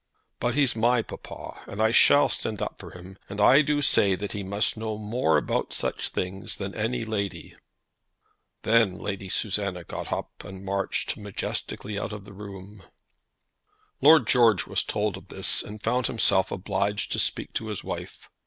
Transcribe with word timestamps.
"But 0.39 0.55
he's 0.55 0.75
my 0.75 1.03
papa, 1.03 1.61
and 1.67 1.79
I 1.79 1.91
shall 1.91 2.27
stand 2.27 2.59
up 2.59 2.79
for 2.79 2.89
him, 2.89 3.19
and 3.29 3.39
I 3.39 3.61
do 3.61 3.83
say 3.83 4.15
that 4.15 4.31
he 4.31 4.41
must 4.41 4.75
know 4.75 4.97
more 4.97 5.37
about 5.37 5.73
such 5.73 6.09
things 6.09 6.57
than 6.57 6.73
any 6.73 7.05
lady." 7.05 7.55
Then 8.63 8.97
Lady 8.97 9.29
Susanna 9.29 9.83
got 9.83 10.11
up 10.11 10.43
and 10.43 10.65
marched 10.65 11.17
majestically 11.17 11.99
out 11.99 12.13
of 12.13 12.25
the 12.25 12.33
room. 12.33 12.81
Lord 14.01 14.25
George 14.25 14.65
was 14.65 14.83
told 14.83 15.17
of 15.17 15.27
this, 15.27 15.61
and 15.61 15.83
found 15.83 16.07
himself 16.07 16.51
obliged 16.51 17.11
to 17.11 17.19
speak 17.19 17.53
to 17.53 17.67
his 17.67 17.83
wife. 17.83 18.27